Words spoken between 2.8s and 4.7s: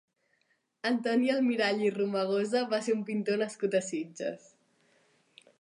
ser un pintor nascut a Sitges.